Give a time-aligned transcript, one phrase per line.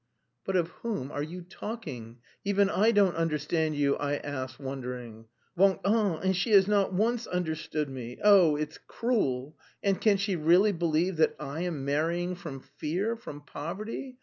[0.45, 2.17] "But of whom are you talking?
[2.43, 5.25] Even I don't understand you!" I asked, wondering.
[5.55, 6.25] "Vingt ans!
[6.25, 9.55] And she has not once understood me; oh, it's cruel!
[9.83, 14.17] And can she really believe that I am marrying from fear, from poverty?